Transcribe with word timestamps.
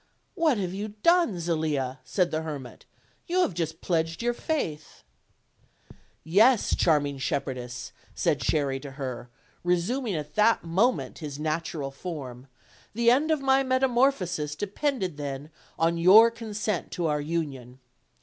"What 0.33 0.57
have 0.57 0.73
you 0.73 0.95
done, 1.03 1.39
Zelia?" 1.39 1.99
said 2.03 2.31
the 2.31 2.41
hermit; 2.41 2.85
"you 3.27 3.41
have 3.41 3.53
just 3.53 3.81
pledged 3.81 4.23
your 4.23 4.33
faith." 4.33 5.03
"Yes, 6.23 6.73
charming 6.75 7.19
shepherdess," 7.19 7.91
said 8.15 8.41
Cherry 8.41 8.79
to 8.79 8.93
her, 8.93 9.29
re 9.63 9.77
suming 9.77 10.19
at 10.19 10.33
that 10.33 10.63
moment 10.63 11.19
his 11.19 11.37
natural 11.37 11.91
form; 11.91 12.47
"the 12.95 13.11
end 13.11 13.29
of 13.29 13.41
my 13.41 13.61
metamorphosis 13.61 14.55
depended 14.55 15.17
then 15.17 15.51
on 15.77 15.99
your 15.99 16.31
consent 16.31 16.89
to 16.93 17.05
our 17.05 17.21
union. 17.21 17.77